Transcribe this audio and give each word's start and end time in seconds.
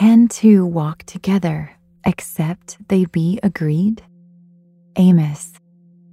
Can 0.00 0.28
two 0.28 0.64
walk 0.64 1.02
together 1.02 1.72
except 2.06 2.78
they 2.88 3.04
be 3.04 3.38
agreed? 3.42 4.02
Amos 4.96 5.52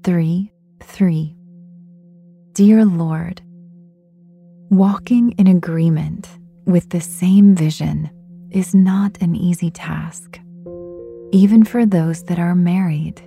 3 0.04 0.52
3. 0.82 1.36
Dear 2.52 2.84
Lord, 2.84 3.42
walking 4.70 5.32
in 5.38 5.48
agreement 5.48 6.28
with 6.66 6.90
the 6.90 7.00
same 7.00 7.56
vision 7.56 8.10
is 8.52 8.76
not 8.76 9.18
an 9.22 9.38
easy 9.38 9.72
task. 9.72 10.38
Even 11.32 11.64
for 11.64 11.86
those 11.86 12.24
that 12.24 12.40
are 12.40 12.56
married, 12.56 13.22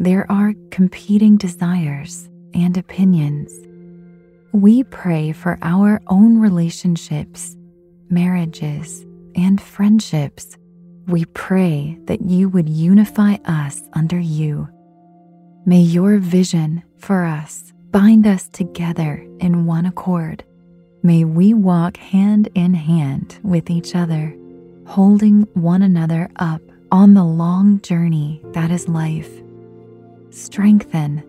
there 0.00 0.28
are 0.28 0.54
competing 0.72 1.36
desires 1.36 2.28
and 2.52 2.76
opinions. 2.76 3.52
We 4.50 4.82
pray 4.82 5.30
for 5.30 5.56
our 5.62 6.02
own 6.08 6.38
relationships, 6.38 7.56
marriages, 8.08 9.06
and 9.34 9.60
friendships. 9.60 10.56
We 11.06 11.24
pray 11.26 11.98
that 12.04 12.22
you 12.22 12.48
would 12.48 12.68
unify 12.68 13.36
us 13.44 13.82
under 13.94 14.18
you. 14.18 14.68
May 15.66 15.80
your 15.80 16.18
vision 16.18 16.82
for 16.98 17.24
us 17.24 17.72
bind 17.90 18.26
us 18.26 18.48
together 18.48 19.26
in 19.40 19.66
one 19.66 19.86
accord. 19.86 20.44
May 21.02 21.24
we 21.24 21.54
walk 21.54 21.96
hand 21.96 22.48
in 22.54 22.74
hand 22.74 23.38
with 23.42 23.70
each 23.70 23.94
other, 23.94 24.36
holding 24.86 25.42
one 25.54 25.82
another 25.82 26.30
up 26.36 26.62
on 26.92 27.14
the 27.14 27.24
long 27.24 27.80
journey 27.80 28.42
that 28.52 28.70
is 28.70 28.88
life. 28.88 29.30
Strengthen 30.30 31.22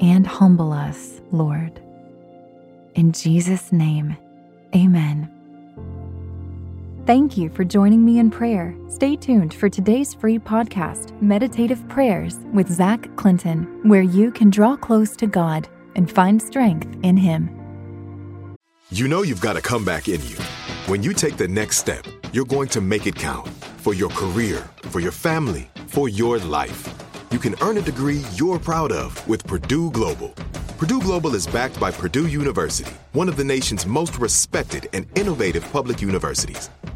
and 0.00 0.26
humble 0.26 0.72
us, 0.72 1.20
Lord. 1.32 1.82
In 2.94 3.12
Jesus' 3.12 3.72
name, 3.72 4.16
amen. 4.74 5.39
Thank 7.06 7.38
you 7.38 7.48
for 7.48 7.64
joining 7.64 8.04
me 8.04 8.18
in 8.18 8.30
prayer. 8.30 8.76
Stay 8.88 9.16
tuned 9.16 9.54
for 9.54 9.70
today's 9.70 10.12
free 10.12 10.38
podcast, 10.38 11.20
Meditative 11.22 11.88
Prayers 11.88 12.36
with 12.52 12.70
Zach 12.70 13.16
Clinton, 13.16 13.88
where 13.88 14.02
you 14.02 14.30
can 14.30 14.50
draw 14.50 14.76
close 14.76 15.16
to 15.16 15.26
God 15.26 15.66
and 15.96 16.10
find 16.10 16.40
strength 16.40 16.94
in 17.02 17.16
Him. 17.16 17.48
You 18.90 19.08
know 19.08 19.22
you've 19.22 19.40
got 19.40 19.56
a 19.56 19.62
comeback 19.62 20.08
in 20.08 20.20
you. 20.26 20.36
When 20.88 21.02
you 21.02 21.14
take 21.14 21.38
the 21.38 21.48
next 21.48 21.78
step, 21.78 22.04
you're 22.34 22.44
going 22.44 22.68
to 22.68 22.82
make 22.82 23.06
it 23.06 23.16
count 23.16 23.48
for 23.78 23.94
your 23.94 24.10
career, 24.10 24.68
for 24.90 25.00
your 25.00 25.12
family, 25.12 25.70
for 25.86 26.10
your 26.10 26.38
life. 26.38 26.86
You 27.32 27.38
can 27.38 27.54
earn 27.62 27.78
a 27.78 27.82
degree 27.82 28.22
you're 28.34 28.58
proud 28.58 28.92
of 28.92 29.26
with 29.26 29.46
Purdue 29.46 29.90
Global. 29.92 30.34
Purdue 30.76 31.00
Global 31.00 31.34
is 31.34 31.46
backed 31.46 31.80
by 31.80 31.90
Purdue 31.90 32.26
University, 32.26 32.92
one 33.12 33.28
of 33.28 33.36
the 33.36 33.44
nation's 33.44 33.86
most 33.86 34.18
respected 34.18 34.88
and 34.92 35.06
innovative 35.18 35.64
public 35.72 36.02
universities. 36.02 36.68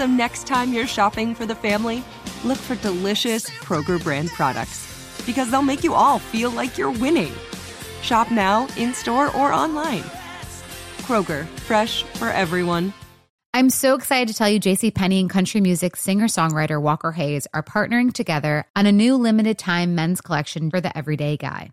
So 0.00 0.06
next 0.06 0.46
time 0.46 0.72
you're 0.72 0.86
shopping 0.86 1.34
for 1.34 1.44
the 1.44 1.54
family, 1.54 2.02
look 2.42 2.56
for 2.56 2.74
delicious 2.76 3.50
Kroger 3.50 4.02
brand 4.02 4.30
products 4.30 4.88
because 5.26 5.50
they'll 5.50 5.60
make 5.60 5.84
you 5.84 5.92
all 5.92 6.18
feel 6.18 6.50
like 6.50 6.78
you're 6.78 6.90
winning. 6.90 7.34
Shop 8.00 8.30
now, 8.30 8.66
in 8.78 8.94
store, 8.94 9.26
or 9.36 9.52
online. 9.52 10.04
Kroger, 11.02 11.44
fresh 11.68 12.04
for 12.14 12.28
everyone. 12.28 12.94
I'm 13.52 13.68
so 13.68 13.94
excited 13.94 14.28
to 14.28 14.34
tell 14.34 14.48
you 14.48 14.58
JC 14.58 14.94
Penney 14.94 15.20
and 15.20 15.28
country 15.28 15.60
music 15.60 15.96
singer-songwriter 15.96 16.80
Walker 16.80 17.12
Hayes 17.12 17.46
are 17.52 17.62
partnering 17.62 18.10
together 18.10 18.64
on 18.74 18.86
a 18.86 18.92
new 18.92 19.16
limited 19.16 19.58
time 19.58 19.94
men's 19.94 20.22
collection 20.22 20.70
for 20.70 20.80
the 20.80 20.96
everyday 20.96 21.36
guy. 21.36 21.72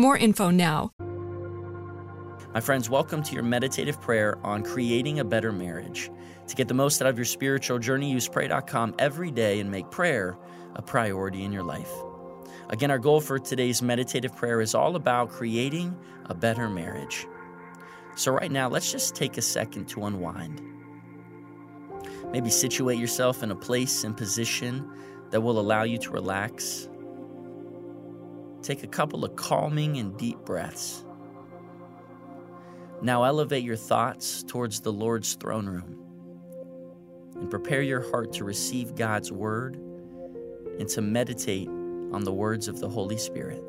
more 0.01 0.17
info 0.17 0.49
now. 0.49 0.91
My 2.53 2.59
friends, 2.59 2.89
welcome 2.89 3.21
to 3.23 3.33
your 3.33 3.43
meditative 3.43 4.01
prayer 4.01 4.37
on 4.43 4.63
creating 4.63 5.19
a 5.19 5.23
better 5.23 5.53
marriage. 5.53 6.09
To 6.47 6.55
get 6.55 6.67
the 6.67 6.73
most 6.73 7.01
out 7.01 7.07
of 7.07 7.17
your 7.17 7.25
spiritual 7.25 7.77
journey, 7.77 8.11
use 8.11 8.27
pray.com 8.27 8.95
every 8.97 9.29
day 9.29 9.59
and 9.59 9.69
make 9.69 9.89
prayer 9.91 10.37
a 10.75 10.81
priority 10.81 11.43
in 11.43 11.53
your 11.53 11.63
life. 11.63 11.91
Again, 12.69 12.89
our 12.89 12.97
goal 12.97 13.21
for 13.21 13.37
today's 13.37 13.81
meditative 13.81 14.35
prayer 14.35 14.59
is 14.59 14.73
all 14.73 14.95
about 14.95 15.29
creating 15.29 15.95
a 16.25 16.33
better 16.33 16.67
marriage. 16.67 17.27
So, 18.15 18.31
right 18.31 18.51
now, 18.51 18.69
let's 18.69 18.91
just 18.91 19.15
take 19.15 19.37
a 19.37 19.41
second 19.41 19.87
to 19.89 20.05
unwind. 20.05 20.61
Maybe 22.31 22.49
situate 22.49 22.97
yourself 22.97 23.43
in 23.43 23.51
a 23.51 23.55
place 23.55 24.03
and 24.03 24.17
position 24.17 24.89
that 25.29 25.41
will 25.41 25.59
allow 25.59 25.83
you 25.83 25.97
to 25.99 26.09
relax 26.09 26.89
Take 28.61 28.83
a 28.83 28.87
couple 28.87 29.25
of 29.25 29.35
calming 29.35 29.97
and 29.97 30.15
deep 30.17 30.37
breaths. 30.45 31.03
Now 33.01 33.23
elevate 33.23 33.63
your 33.63 33.75
thoughts 33.75 34.43
towards 34.43 34.81
the 34.81 34.93
Lord's 34.93 35.33
throne 35.33 35.65
room 35.65 35.97
and 37.35 37.49
prepare 37.49 37.81
your 37.81 38.07
heart 38.11 38.31
to 38.33 38.43
receive 38.43 38.95
God's 38.95 39.31
word 39.31 39.77
and 40.79 40.87
to 40.89 41.01
meditate 41.01 41.67
on 41.67 42.23
the 42.23 42.31
words 42.31 42.67
of 42.67 42.79
the 42.79 42.87
Holy 42.87 43.17
Spirit. 43.17 43.63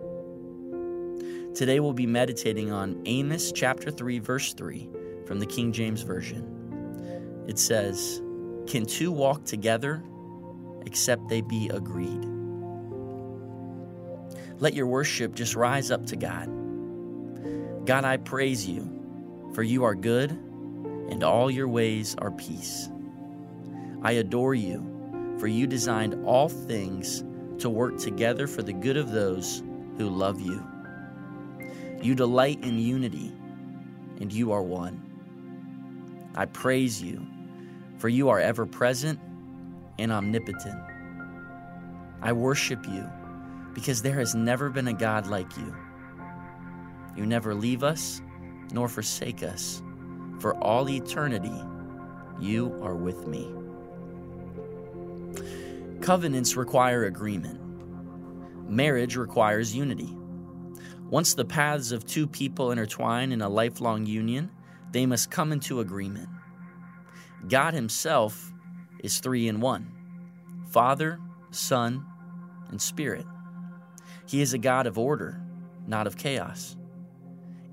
Today 1.54 1.80
we'll 1.80 1.94
be 1.94 2.06
meditating 2.06 2.70
on 2.70 3.00
Amos 3.06 3.52
chapter 3.52 3.90
3 3.90 4.18
verse 4.18 4.52
3 4.52 4.90
from 5.26 5.38
the 5.38 5.46
King 5.46 5.72
James 5.72 6.02
version. 6.02 7.44
It 7.46 7.58
says, 7.58 8.20
"Can 8.66 8.84
two 8.84 9.10
walk 9.10 9.44
together 9.44 10.02
except 10.84 11.28
they 11.28 11.40
be 11.40 11.68
agreed?" 11.70 12.31
Let 14.62 14.74
your 14.74 14.86
worship 14.86 15.34
just 15.34 15.56
rise 15.56 15.90
up 15.90 16.06
to 16.06 16.14
God. 16.14 16.46
God, 17.84 18.04
I 18.04 18.16
praise 18.16 18.64
you, 18.64 18.88
for 19.52 19.64
you 19.64 19.82
are 19.82 19.96
good, 19.96 20.30
and 20.30 21.24
all 21.24 21.50
your 21.50 21.66
ways 21.66 22.14
are 22.18 22.30
peace. 22.30 22.88
I 24.02 24.12
adore 24.12 24.54
you, 24.54 25.34
for 25.40 25.48
you 25.48 25.66
designed 25.66 26.24
all 26.24 26.48
things 26.48 27.24
to 27.58 27.68
work 27.68 27.98
together 27.98 28.46
for 28.46 28.62
the 28.62 28.72
good 28.72 28.96
of 28.96 29.10
those 29.10 29.64
who 29.98 30.08
love 30.08 30.40
you. 30.40 30.64
You 32.00 32.14
delight 32.14 32.62
in 32.62 32.78
unity, 32.78 33.32
and 34.20 34.32
you 34.32 34.52
are 34.52 34.62
one. 34.62 36.30
I 36.36 36.44
praise 36.44 37.02
you, 37.02 37.26
for 37.98 38.08
you 38.08 38.28
are 38.28 38.38
ever 38.38 38.64
present 38.64 39.18
and 39.98 40.12
omnipotent. 40.12 40.80
I 42.22 42.32
worship 42.32 42.86
you 42.86 43.10
because 43.74 44.02
there 44.02 44.18
has 44.18 44.34
never 44.34 44.70
been 44.70 44.88
a 44.88 44.92
God 44.92 45.26
like 45.26 45.56
you. 45.56 45.74
You 47.16 47.26
never 47.26 47.54
leave 47.54 47.82
us 47.82 48.20
nor 48.72 48.88
forsake 48.88 49.42
us 49.42 49.82
for 50.38 50.54
all 50.56 50.88
eternity 50.88 51.62
you 52.40 52.76
are 52.82 52.96
with 52.96 53.26
me. 53.26 53.54
Covenants 56.00 56.56
require 56.56 57.04
agreement. 57.04 57.60
Marriage 58.68 59.16
requires 59.16 59.76
unity. 59.76 60.16
Once 61.08 61.34
the 61.34 61.44
paths 61.44 61.92
of 61.92 62.04
two 62.06 62.26
people 62.26 62.72
intertwine 62.72 63.32
in 63.32 63.42
a 63.42 63.48
lifelong 63.48 64.06
union, 64.06 64.50
they 64.90 65.06
must 65.06 65.30
come 65.30 65.52
into 65.52 65.80
agreement. 65.80 66.28
God 67.48 67.74
Himself 67.74 68.52
is 69.00 69.18
three 69.18 69.46
in 69.46 69.60
one 69.60 69.90
Father, 70.70 71.20
Son, 71.50 72.04
and 72.70 72.80
Spirit. 72.80 73.26
He 74.26 74.40
is 74.40 74.54
a 74.54 74.58
God 74.58 74.86
of 74.86 74.98
order, 74.98 75.40
not 75.86 76.06
of 76.06 76.16
chaos. 76.16 76.76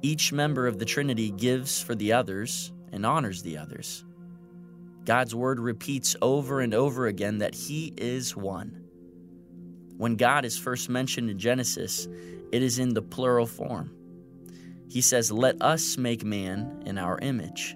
Each 0.02 0.32
member 0.32 0.68
of 0.68 0.80
the 0.80 0.86
Trinity 0.86 1.32
gives 1.32 1.82
for 1.82 1.96
the 1.96 2.14
others 2.14 2.72
and 2.92 3.06
honors 3.06 3.42
the 3.42 3.58
others. 3.58 4.06
God's 5.06 5.34
word 5.34 5.60
repeats 5.60 6.16
over 6.22 6.62
and 6.62 6.74
over 6.74 7.08
again 7.08 7.40
that 7.40 7.56
He 7.56 7.94
is 7.98 8.36
one. 8.36 8.84
When 9.98 10.16
God 10.16 10.46
is 10.46 10.58
first 10.58 10.88
mentioned 10.88 11.30
in 11.30 11.38
Genesis, 11.38 12.08
it 12.52 12.62
is 12.62 12.80
in 12.80 12.94
the 12.94 13.02
plural 13.02 13.46
form. 13.46 13.92
He 14.90 15.02
says, 15.02 15.32
Let 15.32 15.62
us 15.62 15.98
make 15.98 16.24
man 16.24 16.84
in 16.86 16.98
our 16.98 17.20
image. 17.20 17.76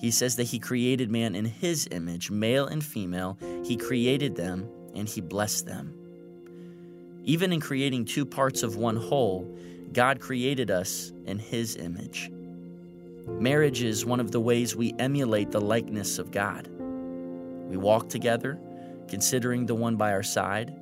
He 0.00 0.10
says 0.10 0.36
that 0.36 0.44
He 0.44 0.58
created 0.58 1.10
man 1.10 1.34
in 1.34 1.44
His 1.44 1.86
image, 1.90 2.30
male 2.30 2.66
and 2.66 2.82
female. 2.82 3.38
He 3.64 3.76
created 3.76 4.34
them 4.34 4.68
and 4.94 5.08
He 5.08 5.20
blessed 5.20 5.66
them. 5.66 5.94
Even 7.24 7.52
in 7.52 7.60
creating 7.60 8.06
two 8.06 8.24
parts 8.24 8.62
of 8.62 8.76
one 8.76 8.96
whole, 8.96 9.56
God 9.92 10.20
created 10.20 10.70
us 10.70 11.12
in 11.26 11.38
His 11.38 11.76
image. 11.76 12.30
Marriage 13.28 13.82
is 13.82 14.04
one 14.04 14.20
of 14.20 14.30
the 14.30 14.40
ways 14.40 14.74
we 14.74 14.94
emulate 14.98 15.50
the 15.50 15.60
likeness 15.60 16.18
of 16.18 16.30
God. 16.30 16.68
We 17.68 17.76
walk 17.76 18.08
together, 18.08 18.58
considering 19.08 19.66
the 19.66 19.74
one 19.74 19.96
by 19.96 20.12
our 20.12 20.22
side. 20.22 20.74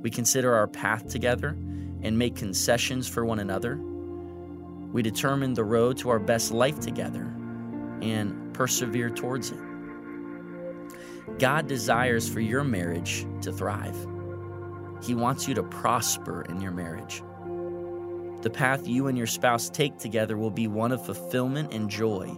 We 0.00 0.10
consider 0.10 0.54
our 0.54 0.68
path 0.68 1.08
together 1.08 1.56
and 2.02 2.18
make 2.18 2.36
concessions 2.36 3.08
for 3.08 3.24
one 3.24 3.38
another. 3.38 3.76
We 4.92 5.02
determine 5.02 5.54
the 5.54 5.64
road 5.64 5.96
to 5.98 6.10
our 6.10 6.18
best 6.18 6.52
life 6.52 6.78
together 6.78 7.32
and 8.02 8.52
persevere 8.54 9.10
towards 9.10 9.50
it. 9.50 9.60
God 11.38 11.66
desires 11.66 12.28
for 12.28 12.40
your 12.40 12.62
marriage 12.62 13.26
to 13.40 13.52
thrive. 13.52 14.13
He 15.04 15.14
wants 15.14 15.46
you 15.46 15.54
to 15.54 15.62
prosper 15.62 16.42
in 16.48 16.62
your 16.62 16.72
marriage. 16.72 17.22
The 18.40 18.50
path 18.50 18.88
you 18.88 19.06
and 19.06 19.18
your 19.18 19.26
spouse 19.26 19.68
take 19.68 19.98
together 19.98 20.38
will 20.38 20.50
be 20.50 20.66
one 20.66 20.92
of 20.92 21.04
fulfillment 21.04 21.74
and 21.74 21.90
joy 21.90 22.28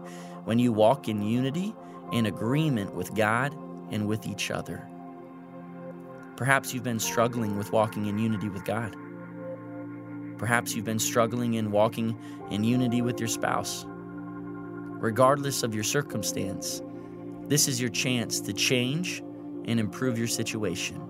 when 0.45 0.59
you 0.59 0.73
walk 0.73 1.09
in 1.09 1.23
unity 1.23 1.75
and 2.13 2.27
agreement 2.27 2.95
with 2.95 3.15
God 3.15 3.57
and 3.93 4.09
with 4.09 4.27
each 4.27 4.51
other. 4.51 4.89
Perhaps 6.37 6.75
you've 6.75 6.83
been 6.83 6.99
struggling 6.99 7.57
with 7.57 7.73
walking 7.73 8.07
in 8.07 8.19
unity 8.19 8.49
with 8.49 8.65
God. 8.65 8.97
Perhaps 10.37 10.75
you've 10.75 10.85
been 10.85 10.99
struggling 10.99 11.55
in 11.55 11.71
walking 11.71 12.19
in 12.51 12.65
unity 12.65 13.01
with 13.01 13.21
your 13.21 13.29
spouse. 13.29 13.87
Regardless 13.89 15.63
of 15.63 15.73
your 15.73 15.85
circumstance, 15.85 16.83
this 17.43 17.69
is 17.69 17.81
your 17.81 17.91
chance 17.91 18.41
to 18.41 18.53
change 18.53 19.23
and 19.67 19.79
improve 19.79 20.19
your 20.19 20.27
situation. 20.27 21.01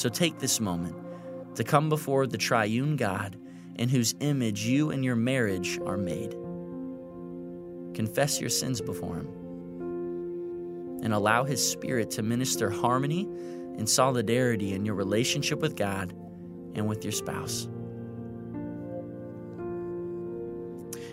So 0.00 0.08
take 0.08 0.38
this 0.38 0.60
moment 0.60 0.96
to 1.56 1.62
come 1.62 1.90
before 1.90 2.26
the 2.26 2.38
triune 2.38 2.96
God 2.96 3.36
in 3.74 3.90
whose 3.90 4.14
image 4.20 4.64
you 4.64 4.92
and 4.92 5.04
your 5.04 5.14
marriage 5.14 5.78
are 5.84 5.98
made. 5.98 6.30
Confess 7.92 8.40
your 8.40 8.48
sins 8.48 8.80
before 8.80 9.16
Him 9.16 9.28
and 11.02 11.12
allow 11.12 11.44
His 11.44 11.62
Spirit 11.62 12.10
to 12.12 12.22
minister 12.22 12.70
harmony 12.70 13.28
and 13.76 13.86
solidarity 13.86 14.72
in 14.72 14.86
your 14.86 14.94
relationship 14.94 15.58
with 15.60 15.76
God 15.76 16.14
and 16.74 16.88
with 16.88 17.04
your 17.04 17.12
spouse. 17.12 17.68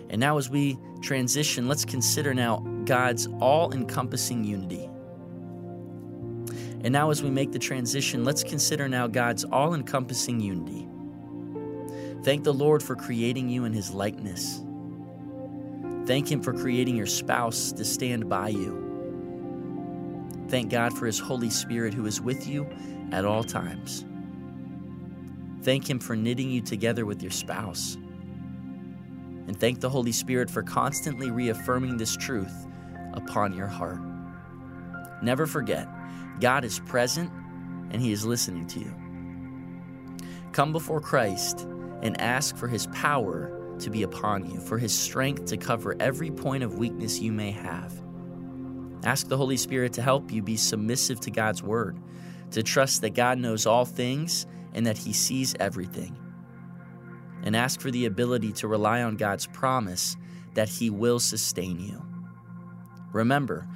And 0.08 0.18
now, 0.18 0.38
as 0.38 0.48
we 0.48 0.78
transition, 1.02 1.68
let's 1.68 1.84
consider 1.84 2.32
now 2.32 2.60
God's 2.86 3.28
all 3.38 3.70
encompassing 3.74 4.44
unity. 4.44 4.88
And 6.84 6.92
now, 6.92 7.10
as 7.10 7.22
we 7.22 7.30
make 7.30 7.50
the 7.50 7.58
transition, 7.58 8.24
let's 8.24 8.44
consider 8.44 8.88
now 8.88 9.08
God's 9.08 9.44
all 9.44 9.74
encompassing 9.74 10.38
unity. 10.38 10.88
Thank 12.22 12.44
the 12.44 12.54
Lord 12.54 12.82
for 12.82 12.94
creating 12.94 13.48
you 13.48 13.64
in 13.64 13.72
His 13.72 13.90
likeness. 13.90 14.62
Thank 16.06 16.30
Him 16.30 16.40
for 16.40 16.52
creating 16.52 16.96
your 16.96 17.06
spouse 17.06 17.72
to 17.72 17.84
stand 17.84 18.28
by 18.28 18.48
you. 18.48 18.84
Thank 20.48 20.70
God 20.70 20.96
for 20.96 21.06
His 21.06 21.18
Holy 21.18 21.50
Spirit 21.50 21.94
who 21.94 22.06
is 22.06 22.20
with 22.20 22.46
you 22.46 22.68
at 23.12 23.24
all 23.24 23.42
times. 23.42 24.04
Thank 25.62 25.90
Him 25.90 25.98
for 25.98 26.14
knitting 26.14 26.50
you 26.50 26.60
together 26.60 27.04
with 27.04 27.22
your 27.22 27.32
spouse. 27.32 27.96
And 29.48 29.58
thank 29.58 29.80
the 29.80 29.88
Holy 29.88 30.12
Spirit 30.12 30.48
for 30.48 30.62
constantly 30.62 31.30
reaffirming 31.30 31.96
this 31.96 32.16
truth 32.16 32.66
upon 33.14 33.52
your 33.52 33.66
heart. 33.66 34.00
Never 35.22 35.46
forget, 35.46 35.88
God 36.40 36.64
is 36.64 36.80
present 36.80 37.30
and 37.90 38.00
He 38.00 38.12
is 38.12 38.24
listening 38.24 38.66
to 38.68 38.80
you. 38.80 38.94
Come 40.52 40.72
before 40.72 41.00
Christ 41.00 41.66
and 42.02 42.20
ask 42.20 42.56
for 42.56 42.68
his 42.68 42.86
power 42.88 43.52
to 43.80 43.90
be 43.90 44.02
upon 44.02 44.50
you, 44.50 44.60
for 44.60 44.78
his 44.78 44.96
strength 44.96 45.46
to 45.46 45.56
cover 45.56 45.94
every 46.00 46.30
point 46.30 46.64
of 46.64 46.78
weakness 46.78 47.20
you 47.20 47.32
may 47.32 47.50
have. 47.50 47.92
Ask 49.04 49.28
the 49.28 49.36
Holy 49.36 49.56
Spirit 49.56 49.92
to 49.94 50.02
help 50.02 50.32
you 50.32 50.42
be 50.42 50.56
submissive 50.56 51.20
to 51.20 51.30
God's 51.30 51.62
word, 51.62 51.96
to 52.50 52.62
trust 52.62 53.02
that 53.02 53.14
God 53.14 53.38
knows 53.38 53.66
all 53.66 53.84
things 53.84 54.46
and 54.74 54.86
that 54.86 54.98
he 54.98 55.12
sees 55.12 55.54
everything. 55.60 56.16
And 57.44 57.54
ask 57.54 57.80
for 57.80 57.92
the 57.92 58.06
ability 58.06 58.52
to 58.54 58.68
rely 58.68 59.02
on 59.02 59.16
God's 59.16 59.46
promise 59.46 60.16
that 60.54 60.68
he 60.68 60.90
will 60.90 61.20
sustain 61.20 61.78
you. 61.78 62.04
Remember, 63.12 63.68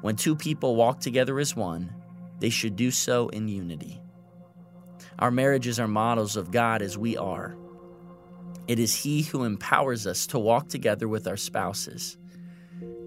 when 0.00 0.16
two 0.16 0.34
people 0.34 0.74
walk 0.74 1.00
together 1.00 1.38
as 1.38 1.54
one, 1.54 1.94
they 2.40 2.50
should 2.50 2.76
do 2.76 2.90
so 2.90 3.28
in 3.28 3.48
unity. 3.48 4.00
Our 5.18 5.30
marriages 5.30 5.78
are 5.78 5.88
models 5.88 6.36
of 6.36 6.50
God 6.50 6.82
as 6.82 6.98
we 6.98 7.16
are. 7.16 7.56
It 8.66 8.78
is 8.78 8.94
He 9.02 9.22
who 9.22 9.44
empowers 9.44 10.06
us 10.06 10.26
to 10.28 10.38
walk 10.38 10.68
together 10.68 11.06
with 11.06 11.26
our 11.26 11.36
spouses. 11.36 12.16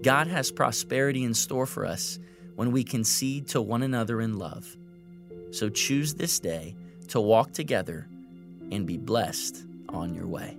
God 0.02 0.26
has 0.28 0.52
prosperity 0.52 1.24
in 1.24 1.34
store 1.34 1.66
for 1.66 1.84
us 1.84 2.18
when 2.54 2.70
we 2.70 2.84
concede 2.84 3.48
to 3.48 3.60
one 3.60 3.82
another 3.82 4.20
in 4.20 4.38
love. 4.38 4.76
So 5.50 5.68
choose 5.68 6.14
this 6.14 6.38
day 6.38 6.76
to 7.08 7.20
walk 7.20 7.52
together 7.52 8.06
and 8.70 8.86
be 8.86 8.98
blessed 8.98 9.64
on 9.88 10.14
your 10.14 10.26
way. 10.26 10.56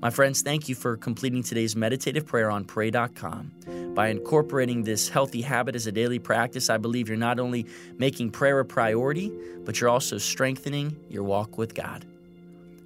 My 0.00 0.10
friends, 0.10 0.42
thank 0.42 0.68
you 0.68 0.74
for 0.74 0.96
completing 0.96 1.42
today's 1.42 1.74
meditative 1.74 2.26
prayer 2.26 2.50
on 2.50 2.64
pray.com. 2.64 3.52
By 3.98 4.10
incorporating 4.10 4.84
this 4.84 5.08
healthy 5.08 5.42
habit 5.42 5.74
as 5.74 5.88
a 5.88 5.90
daily 5.90 6.20
practice, 6.20 6.70
I 6.70 6.76
believe 6.76 7.08
you're 7.08 7.18
not 7.18 7.40
only 7.40 7.66
making 7.96 8.30
prayer 8.30 8.60
a 8.60 8.64
priority, 8.64 9.32
but 9.64 9.80
you're 9.80 9.90
also 9.90 10.18
strengthening 10.18 10.96
your 11.08 11.24
walk 11.24 11.58
with 11.58 11.74
God. 11.74 12.06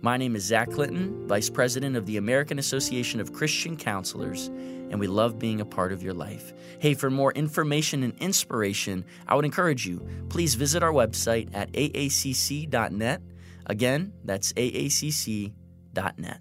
My 0.00 0.16
name 0.16 0.34
is 0.34 0.44
Zach 0.44 0.70
Clinton, 0.70 1.28
Vice 1.28 1.50
President 1.50 1.96
of 1.96 2.06
the 2.06 2.16
American 2.16 2.58
Association 2.58 3.20
of 3.20 3.34
Christian 3.34 3.76
Counselors, 3.76 4.46
and 4.46 4.98
we 4.98 5.06
love 5.06 5.38
being 5.38 5.60
a 5.60 5.66
part 5.66 5.92
of 5.92 6.02
your 6.02 6.14
life. 6.14 6.54
Hey, 6.78 6.94
for 6.94 7.10
more 7.10 7.32
information 7.32 8.02
and 8.04 8.16
inspiration, 8.18 9.04
I 9.28 9.34
would 9.34 9.44
encourage 9.44 9.86
you, 9.86 10.08
please 10.30 10.54
visit 10.54 10.82
our 10.82 10.92
website 10.92 11.50
at 11.52 11.70
aacc.net. 11.72 13.20
Again, 13.66 14.14
that's 14.24 14.54
aacc.net. 14.54 16.40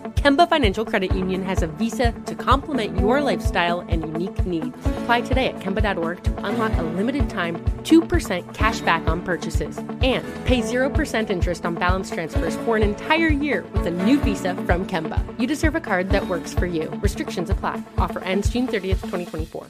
Kemba 0.21 0.47
Financial 0.47 0.85
Credit 0.85 1.15
Union 1.15 1.41
has 1.41 1.63
a 1.63 1.67
visa 1.67 2.11
to 2.27 2.35
complement 2.35 2.99
your 2.99 3.21
lifestyle 3.21 3.79
and 3.79 4.03
unique 4.03 4.45
needs. 4.45 4.77
Apply 4.99 5.21
today 5.21 5.47
at 5.47 5.59
Kemba.org 5.61 6.23
to 6.23 6.45
unlock 6.45 6.77
a 6.77 6.83
limited 6.83 7.27
time 7.27 7.55
2% 7.81 8.53
cash 8.53 8.81
back 8.81 9.07
on 9.07 9.23
purchases 9.23 9.79
and 9.79 10.23
pay 10.45 10.61
0% 10.61 11.31
interest 11.31 11.65
on 11.65 11.73
balance 11.73 12.11
transfers 12.11 12.55
for 12.57 12.77
an 12.77 12.83
entire 12.83 13.29
year 13.29 13.65
with 13.73 13.87
a 13.87 13.89
new 13.89 14.19
visa 14.19 14.53
from 14.53 14.85
Kemba. 14.85 15.17
You 15.39 15.47
deserve 15.47 15.73
a 15.73 15.81
card 15.81 16.11
that 16.11 16.27
works 16.27 16.53
for 16.53 16.67
you. 16.67 16.91
Restrictions 17.01 17.49
apply. 17.49 17.81
Offer 17.97 18.19
ends 18.19 18.47
June 18.47 18.67
30th, 18.67 19.01
2024. 19.01 19.65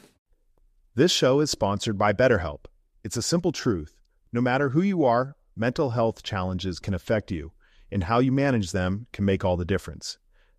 This 0.96 1.14
show 1.14 1.40
is 1.40 1.50
sponsored 1.50 1.98
by 1.98 2.12
BetterHelp. 2.12 2.66
It's 3.06 3.16
a 3.16 3.22
simple 3.22 3.54
truth. 3.54 4.02
No 4.34 4.42
matter 4.42 4.68
who 4.68 4.82
you 4.82 5.06
are, 5.06 5.38
mental 5.56 5.92
health 5.92 6.24
challenges 6.24 6.80
can 6.80 6.94
affect 6.94 7.32
you, 7.32 7.54
and 7.90 8.04
how 8.04 8.20
you 8.20 8.34
manage 8.34 8.74
them 8.74 9.08
can 9.14 9.24
make 9.24 9.46
all 9.46 9.56
the 9.56 9.64
difference. 9.64 10.18